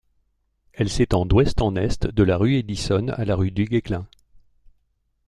[0.73, 4.07] Elle s'étend d'ouest en est de la rue Edison à la rue Duguesclin.